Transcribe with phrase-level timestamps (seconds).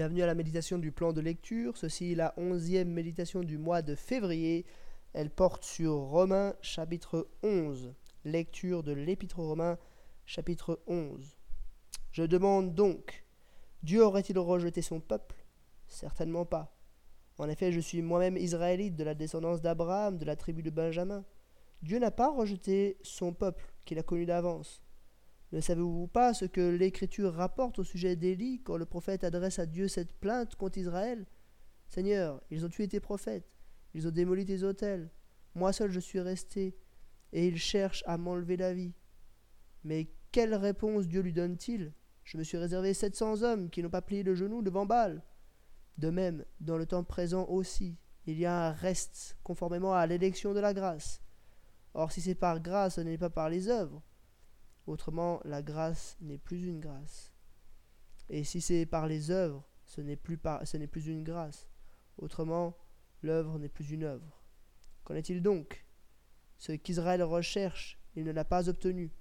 [0.00, 1.76] Bienvenue à la méditation du plan de lecture.
[1.76, 4.64] Ceci est la onzième méditation du mois de février.
[5.12, 7.92] Elle porte sur Romains chapitre 11.
[8.24, 9.76] Lecture de l'épître aux Romains
[10.24, 11.36] chapitre 11.
[12.12, 13.26] Je demande donc,
[13.82, 15.44] Dieu aurait-il rejeté son peuple?
[15.86, 16.74] Certainement pas.
[17.36, 21.26] En effet, je suis moi-même israélite de la descendance d'Abraham, de la tribu de Benjamin.
[21.82, 24.82] Dieu n'a pas rejeté son peuple qu'il a connu d'avance.
[25.52, 29.66] Ne savez-vous pas ce que l'Écriture rapporte au sujet d'Élie quand le prophète adresse à
[29.66, 31.26] Dieu cette plainte contre Israël?
[31.88, 33.50] Seigneur, ils ont tué tes prophètes,
[33.94, 35.10] ils ont démoli tes autels,
[35.56, 36.76] moi seul je suis resté,
[37.32, 38.94] et ils cherchent à m'enlever la vie.
[39.82, 41.92] Mais quelle réponse Dieu lui donne-t-il?
[42.22, 45.24] Je me suis réservé sept cents hommes qui n'ont pas plié le genou devant Baal.
[45.98, 50.54] De même, dans le temps présent aussi, il y a un reste conformément à l'élection
[50.54, 51.20] de la grâce.
[51.94, 54.00] Or, si c'est par grâce, ce n'est pas par les œuvres.
[54.90, 57.32] Autrement, la grâce n'est plus une grâce.
[58.28, 61.68] Et si c'est par les œuvres, ce n'est plus, par, ce n'est plus une grâce.
[62.18, 62.76] Autrement,
[63.22, 64.42] l'œuvre n'est plus une œuvre.
[65.04, 65.86] Qu'en est-il donc?
[66.58, 69.12] Ce qu'Israël recherche, il ne l'a pas obtenu.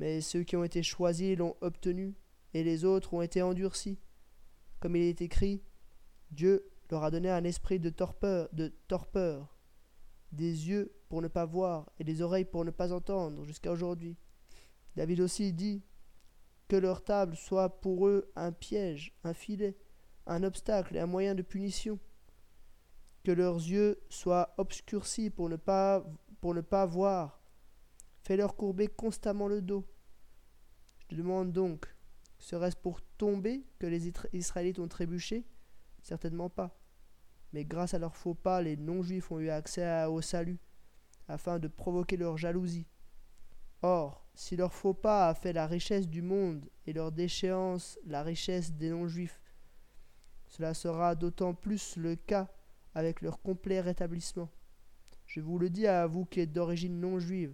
[0.00, 2.16] Mais ceux qui ont été choisis l'ont obtenu,
[2.52, 4.00] et les autres ont été endurcis.
[4.80, 5.62] Comme il est écrit,
[6.32, 9.56] Dieu leur a donné un esprit de torpeur, de torpeur,
[10.32, 14.16] des yeux pour ne pas voir et des oreilles pour ne pas entendre jusqu'à aujourd'hui.
[14.98, 15.80] David aussi dit
[16.66, 19.78] que leur table soit pour eux un piège, un filet,
[20.26, 22.00] un obstacle et un moyen de punition.
[23.22, 26.02] Que leurs yeux soient obscurcis pour ne pas,
[26.86, 27.40] voir.
[28.24, 29.86] Fais-leur courber constamment le dos.
[30.98, 31.94] Je te demande donc,
[32.40, 35.46] serait-ce pour tomber que les Israélites ont trébuché?
[36.02, 36.76] Certainement pas.
[37.52, 40.58] Mais grâce à leurs faux pas, les non-juifs ont eu accès au salut,
[41.28, 42.88] afin de provoquer leur jalousie.
[43.82, 48.22] Or, si leur faux pas a fait la richesse du monde et leur déchéance la
[48.22, 49.42] richesse des non-juifs,
[50.46, 52.48] cela sera d'autant plus le cas
[52.94, 54.48] avec leur complet rétablissement.
[55.26, 57.52] Je vous le dis à vous qui êtes d'origine non juive,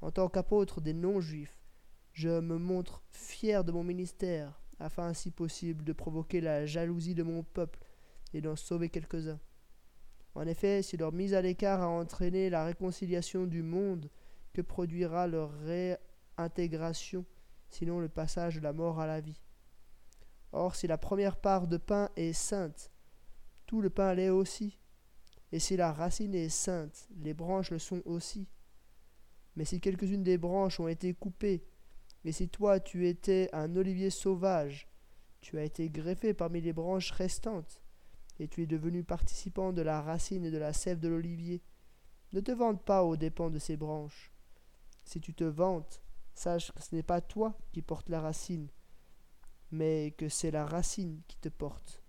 [0.00, 1.60] en tant qu'apôtre des non-juifs,
[2.12, 7.22] je me montre fier de mon ministère, afin si possible de provoquer la jalousie de
[7.22, 7.78] mon peuple
[8.34, 9.38] et d'en sauver quelques-uns.
[10.34, 14.10] En effet, si leur mise à l'écart a entraîné la réconciliation du monde,
[14.52, 15.50] que produira leur
[16.38, 17.24] réintégration,
[17.68, 19.40] sinon le passage de la mort à la vie
[20.52, 22.90] Or, si la première part de pain est sainte,
[23.66, 24.78] tout le pain l'est aussi.
[25.52, 28.48] Et si la racine est sainte, les branches le sont aussi.
[29.54, 31.66] Mais si quelques-unes des branches ont été coupées,
[32.24, 34.88] et si toi tu étais un olivier sauvage,
[35.40, 37.82] tu as été greffé parmi les branches restantes,
[38.38, 41.62] et tu es devenu participant de la racine et de la sève de l'olivier.
[42.32, 44.32] Ne te vante pas aux dépens de ces branches.
[45.04, 46.02] Si tu te vantes,
[46.38, 48.68] sache que ce n'est pas toi qui portes la racine,
[49.70, 52.02] mais que c'est la racine qui te porte.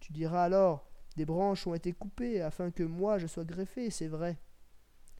[0.00, 4.08] Tu diras alors, des branches ont été coupées afin que moi je sois greffé, c'est
[4.08, 4.38] vrai.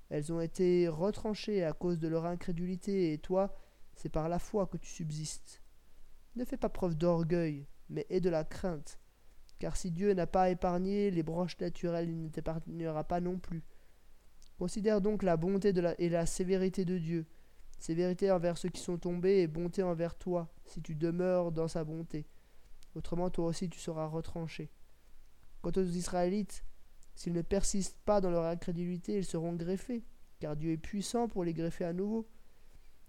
[0.08, 3.54] Elles ont été retranchées à cause de leur incrédulité, et toi,
[3.94, 5.62] c'est par la foi que tu subsistes.
[6.36, 8.98] Ne fais pas preuve d'orgueil, mais aie de la crainte,
[9.58, 13.62] car si Dieu n'a pas épargné les branches naturelles, il ne t'épargnera pas non plus.
[14.58, 17.26] Considère donc la bonté et la sévérité de Dieu,
[17.80, 21.84] sévérité envers ceux qui sont tombés et bonté envers toi, si tu demeures dans sa
[21.84, 22.26] bonté.
[22.94, 24.70] Autrement, toi aussi tu seras retranché.
[25.62, 26.64] Quant aux Israélites,
[27.14, 30.04] s'ils ne persistent pas dans leur incrédulité, ils seront greffés,
[30.38, 32.28] car Dieu est puissant pour les greffer à nouveau.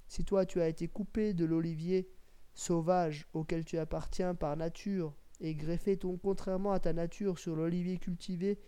[0.08, 2.09] Si toi tu as été coupé de l'olivier
[2.53, 7.98] sauvage auquel tu appartiens par nature, et greffé ton contrairement à ta nature sur l'olivier
[7.98, 8.59] cultivé,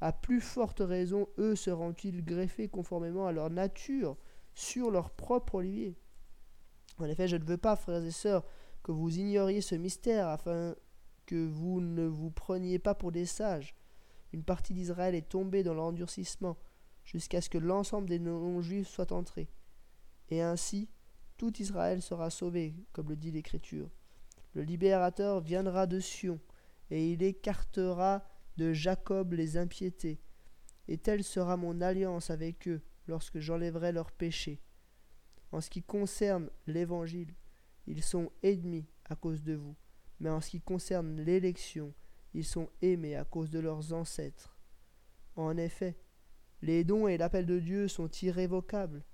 [0.00, 4.16] à plus forte raison, eux seront-ils greffés conformément à leur nature
[4.56, 5.96] sur leur propre olivier.
[6.98, 8.44] En effet, je ne veux pas, frères et sœurs,
[8.82, 10.74] que vous ignoriez ce mystère, afin
[11.26, 13.76] que vous ne vous preniez pas pour des sages.
[14.32, 16.56] Une partie d'Israël est tombée dans l'endurcissement,
[17.04, 19.50] jusqu'à ce que l'ensemble des non-juifs soit entré.
[20.30, 20.88] Et ainsi,
[21.36, 23.90] tout Israël sera sauvé, comme le dit l'Écriture.
[24.54, 26.40] Le libérateur viendra de Sion,
[26.90, 28.24] et il écartera
[28.56, 30.18] de Jacob les impiétés,
[30.88, 34.60] et telle sera mon alliance avec eux lorsque j'enlèverai leurs péchés.
[35.52, 37.34] En ce qui concerne l'Évangile,
[37.86, 39.76] ils sont ennemis à cause de vous,
[40.20, 41.94] mais en ce qui concerne l'élection,
[42.34, 44.56] ils sont aimés à cause de leurs ancêtres.
[45.36, 45.96] En effet,
[46.62, 49.04] les dons et l'appel de Dieu sont irrévocables,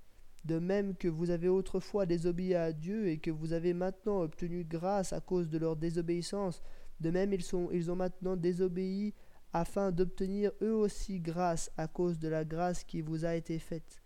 [0.45, 4.65] de même que vous avez autrefois désobéi à Dieu et que vous avez maintenant obtenu
[4.65, 6.63] grâce à cause de leur désobéissance,
[7.01, 9.15] de même ils, sont, ils ont maintenant désobéi
[9.53, 14.03] afin d'obtenir eux aussi grâce à cause de la grâce qui vous a été faite.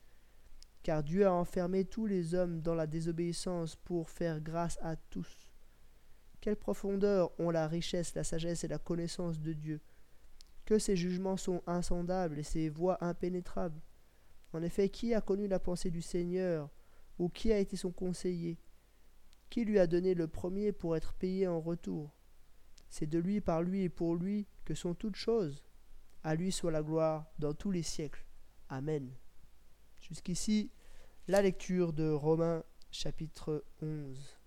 [0.83, 5.49] Car Dieu a enfermé tous les hommes dans la désobéissance pour faire grâce à tous.
[6.41, 9.81] Quelle profondeur ont la richesse, la sagesse et la connaissance de Dieu
[10.65, 13.81] Que ses jugements sont insondables et ses voies impénétrables.
[14.53, 16.71] En effet, qui a connu la pensée du Seigneur
[17.19, 18.59] ou qui a été son conseiller?
[19.51, 22.17] Qui lui a donné le premier pour être payé en retour?
[22.89, 25.65] C'est de lui, par lui et pour lui que sont toutes choses.
[26.23, 28.25] À lui soit la gloire dans tous les siècles.
[28.69, 29.11] Amen.
[30.01, 30.71] Jusqu'ici,
[31.29, 34.39] la lecture de Romains chapitre 11.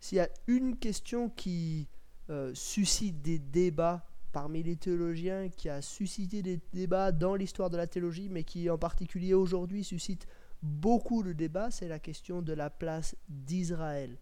[0.00, 1.88] S'il y a une question qui
[2.30, 7.76] euh, suscite des débats parmi les théologiens, qui a suscité des débats dans l'histoire de
[7.76, 10.26] la théologie, mais qui en particulier aujourd'hui suscite
[10.62, 14.18] beaucoup de débats, c'est la question de la place d'Israël,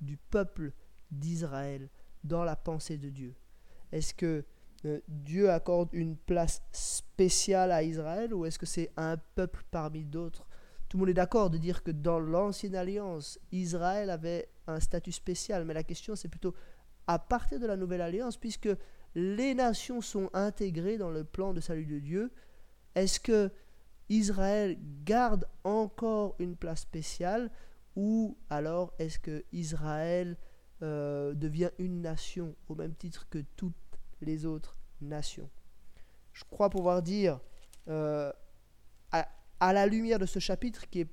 [0.00, 0.72] du peuple
[1.10, 1.90] d'Israël
[2.24, 3.34] dans la pensée de Dieu.
[3.90, 4.44] Est-ce que
[4.84, 10.04] euh, Dieu accorde une place spéciale à Israël ou est-ce que c'est un peuple parmi
[10.04, 10.46] d'autres?
[10.88, 15.12] Tout le monde est d'accord de dire que dans l'ancienne alliance, Israël avait un statut
[15.12, 16.54] spécial, mais la question c'est plutôt
[17.06, 18.68] à partir de la nouvelle alliance, puisque
[19.14, 22.30] les nations sont intégrées dans le plan de salut de Dieu,
[22.94, 23.50] est-ce que
[24.08, 27.50] Israël garde encore une place spéciale
[27.96, 30.36] ou alors est-ce que Israël
[30.82, 33.74] euh, devient une nation au même titre que toutes
[34.20, 35.48] les autres nations.
[36.32, 37.40] Je crois pouvoir dire,
[37.88, 38.32] euh,
[39.12, 41.10] à, la lumière de ce chapitre qui est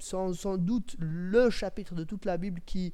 [0.00, 2.92] sans, doute le chapitre de toute la Bible qui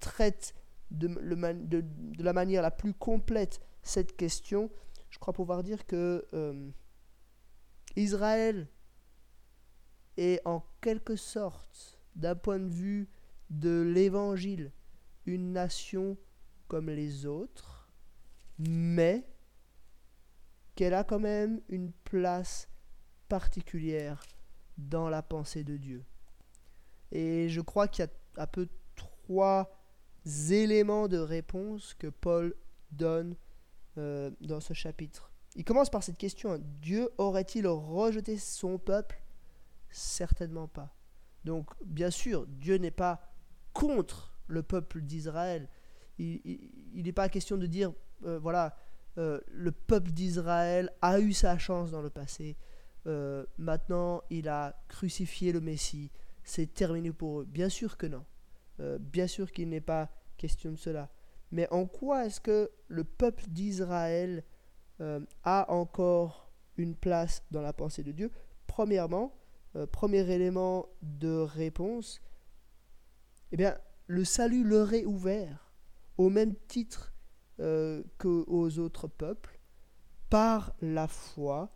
[0.00, 0.54] traite
[0.90, 4.70] de la manière la plus complète cette question,
[5.10, 6.70] je crois pouvoir dire que euh,
[7.96, 8.66] Israël
[10.16, 13.08] est en quelque sorte, d'un point de vue
[13.50, 14.72] de l'Évangile,
[15.26, 16.16] une nation
[16.68, 17.88] comme les autres,
[18.58, 19.28] mais
[20.74, 22.68] qu'elle a quand même une place
[23.28, 24.22] particulière
[24.78, 26.04] dans la pensée de Dieu.
[27.12, 29.70] Et je crois qu'il y a un peu trois
[30.24, 32.54] éléments de réponse que Paul
[32.90, 33.36] donne
[33.98, 35.32] euh, dans ce chapitre.
[35.54, 39.22] Il commence par cette question, Dieu aurait-il rejeté son peuple?
[39.90, 40.94] Certainement pas.
[41.44, 43.32] Donc bien sûr, Dieu n'est pas
[43.72, 45.68] contre le peuple d'Israël.
[46.18, 46.60] Il
[46.94, 47.92] n'est pas question de dire,
[48.24, 48.76] euh, voilà,
[49.18, 52.56] euh, le peuple d'Israël a eu sa chance dans le passé.
[53.58, 56.10] maintenant, il a crucifié le Messie.
[56.42, 57.44] C'est terminé pour eux.
[57.44, 58.24] Bien sûr que non.
[58.98, 61.08] bien sûr qu'il n'est pas question de cela.
[61.52, 64.44] Mais en quoi est-ce que le peuple d'Israël
[65.00, 68.30] euh, a encore une place dans la pensée de Dieu?
[68.66, 69.32] Premièrement,
[69.76, 72.20] euh, premier élément de réponse,
[73.52, 75.72] eh bien, le salut leur est ouvert
[76.18, 77.12] au même titre
[77.60, 79.60] euh, qu'aux autres peuples,
[80.30, 81.72] par la foi,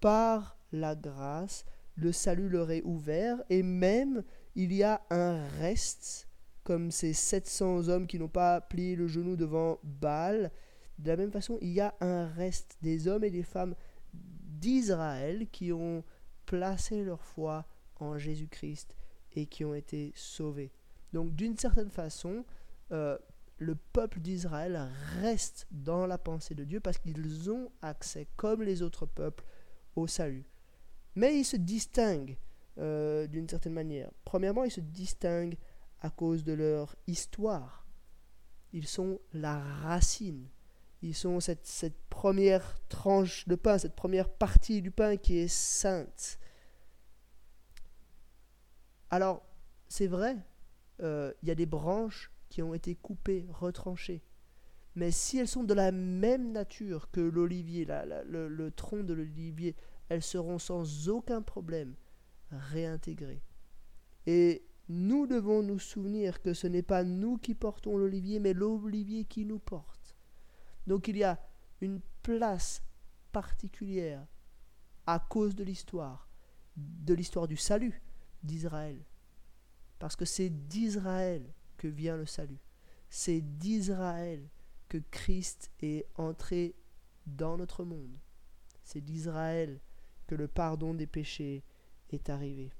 [0.00, 1.64] par la grâce,
[1.96, 6.28] le salut leur est ouvert, et même il y a un reste
[6.64, 10.50] comme ces 700 hommes qui n'ont pas plié le genou devant Baal.
[10.98, 13.74] De la même façon, il y a un reste des hommes et des femmes
[14.12, 16.02] d'Israël qui ont
[16.46, 17.66] placé leur foi
[17.96, 18.96] en Jésus-Christ
[19.32, 20.72] et qui ont été sauvés.
[21.14, 22.44] Donc d'une certaine façon,
[22.90, 23.16] euh,
[23.58, 24.90] le peuple d'Israël
[25.20, 29.44] reste dans la pensée de Dieu parce qu'ils ont accès, comme les autres peuples,
[29.94, 30.44] au salut.
[31.14, 32.36] Mais ils se distinguent
[32.78, 34.10] euh, d'une certaine manière.
[34.24, 35.56] Premièrement, ils se distinguent
[36.00, 37.86] à cause de leur histoire.
[38.72, 40.48] Ils sont la racine.
[41.00, 46.40] Ils sont cette, première tranche de pain, cette première partie du pain qui est sainte.
[49.10, 49.44] Alors,
[49.86, 50.36] c'est vrai,
[51.00, 54.22] il y a des branches qui ont été coupées, retranchées.
[54.94, 57.86] Mais si elles sont de la même nature que l'olivier,
[58.26, 59.74] le, le tronc de l'olivier,
[60.08, 61.94] elles seront sans aucun problème
[62.50, 63.42] réintégrées.
[64.26, 69.24] Et nous devons nous souvenir que ce n'est pas nous qui portons l'olivier, mais l'olivier
[69.24, 70.14] qui nous porte.
[70.86, 71.40] Donc il y a
[71.80, 72.82] une place
[73.32, 74.26] particulière
[75.06, 76.28] à cause de l'histoire,
[76.76, 78.02] de l'histoire du salut
[78.42, 79.04] d'Israël.
[80.04, 81.42] Parce que c'est d'Israël
[81.78, 82.60] que vient le salut.
[83.08, 84.50] C'est d'Israël
[84.90, 86.74] que Christ est entré
[87.24, 88.18] dans notre monde.
[88.82, 89.80] C'est d'Israël
[90.26, 91.64] que le pardon des péchés
[92.10, 92.70] est arrivé.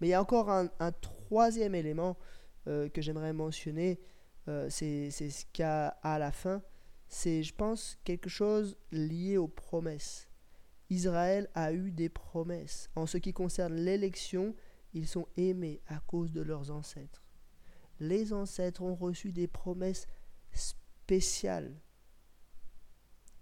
[0.00, 2.16] Mais il y a encore un, troisième élément
[2.68, 3.98] euh, que j'aimerais mentionner,
[4.46, 6.62] euh, c'est ce qu'il y a à la fin.
[7.08, 10.28] C'est, je pense, quelque chose lié aux promesses.
[10.90, 12.88] Israël a eu des promesses.
[12.94, 14.54] En ce qui concerne l'élection,
[14.96, 17.22] ils sont aimés à cause de leurs ancêtres.
[18.00, 20.06] Les ancêtres ont reçu des promesses
[20.52, 21.78] spéciales.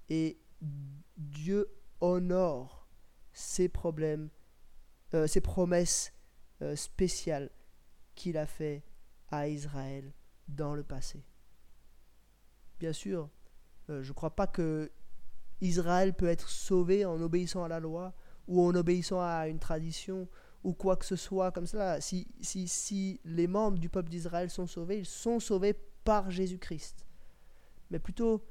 [0.08, 0.36] Et
[1.16, 1.68] Dieu
[2.00, 2.88] honore
[3.32, 4.30] ces problèmes,
[5.14, 6.12] euh, ces promesses
[6.60, 7.50] euh, spécial
[8.16, 8.82] qu'il a fait
[9.30, 10.12] à Israël
[10.48, 11.24] dans le passé.
[12.80, 13.30] Bien sûr,
[13.90, 14.90] euh, je ne crois pas que
[15.60, 18.12] Israël peut être sauvé en obéissant à la loi
[18.48, 20.28] ou en obéissant à une tradition
[20.64, 22.00] ou quoi que ce soit comme cela.
[22.00, 27.06] Si, si, si les membres du peuple d'Israël sont sauvés, ils sont sauvés par Jésus-Christ.
[27.90, 28.42] Mais plutôt,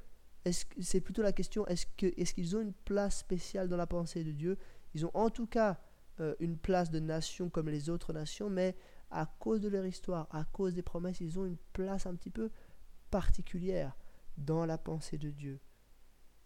[0.80, 4.32] c'est plutôt la question, est-ce qu'ils est ont une place spéciale dans la pensée de
[4.32, 4.58] Dieu?
[4.94, 5.80] Ils ont en tout cas
[6.20, 8.76] euh, une place de nation comme les autres nations, mais
[9.10, 12.30] à cause de leur histoire, à cause des promesses, ils ont une place un petit
[12.30, 12.52] peu
[13.10, 13.98] particulière
[14.38, 15.60] dans la pensée de Dieu.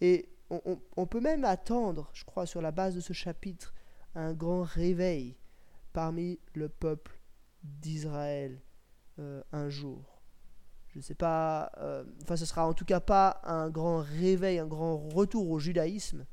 [0.01, 3.73] Et on, peut même attendre, je crois, sur la base de ce chapitre,
[4.15, 5.35] un grand réveil
[5.97, 7.19] parmi le peuple
[7.63, 8.61] d'Israël
[9.17, 10.21] euh, un jour.
[10.89, 14.59] Je ne sais pas, euh, enfin ce sera en tout cas pas un grand réveil,
[14.59, 16.27] un grand retour au judaïsme,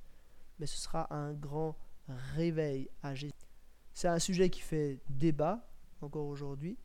[0.58, 1.78] mais ce sera un grand
[2.34, 3.32] réveil à Jésus.
[3.94, 5.66] C'est un sujet qui fait débat
[6.02, 6.76] encore aujourd'hui,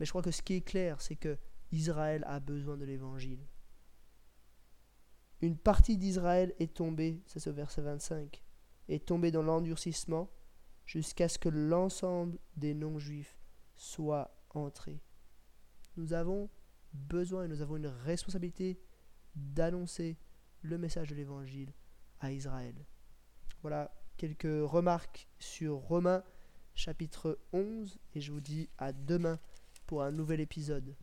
[0.00, 1.36] mais je crois que ce qui est clair, c'est que
[1.70, 3.46] Israël a besoin de l'évangile.
[5.42, 8.42] Une partie d'Israël est tombée, c'est ce verset 25,
[8.88, 10.30] est tombée dans l'endurcissement
[10.86, 13.38] jusqu'à ce que l'ensemble des non-juifs
[13.74, 15.00] soit entré.
[15.96, 16.50] Nous avons
[16.92, 18.78] besoin et nous avons une responsabilité
[19.34, 20.16] d'annoncer
[20.62, 21.72] le message de l'évangile
[22.20, 22.74] à Israël.
[23.62, 26.22] Voilà quelques remarques sur Romains
[26.74, 29.38] chapitre 11 et je vous dis à demain
[29.86, 30.94] pour un nouvel épisode.